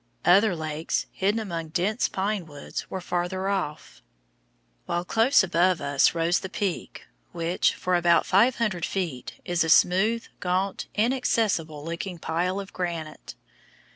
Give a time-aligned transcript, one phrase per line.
[0.25, 4.01] Other lakes, hidden among dense pine woods, were farther off,
[4.87, 10.25] while close above us rose the Peak, which, for about 500 feet, is a smooth,
[10.39, 13.35] gaunt, inaccessible looking pile of granite.